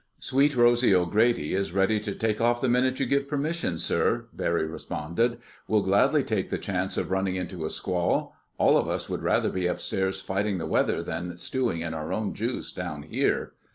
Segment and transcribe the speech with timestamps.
[0.17, 4.65] "Sweet Rosy O'Grady is ready to take off the minute you give permission, sir," Barry
[4.65, 5.37] responded.
[5.67, 8.35] "We'll gladly take the chance of running into a squall.
[8.57, 12.33] All of us would rather be upstairs fighting the weather than stewing in our own
[12.33, 13.51] juice down here."